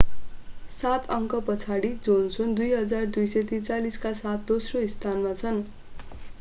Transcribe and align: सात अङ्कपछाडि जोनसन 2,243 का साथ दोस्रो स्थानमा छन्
सात 0.71 1.03
अङ्कपछाडि 1.15 1.91
जोनसन 2.07 2.57
2,243 2.61 4.01
का 4.07 4.15
साथ 4.23 4.51
दोस्रो 4.53 4.85
स्थानमा 4.97 5.39
छन् 5.43 5.65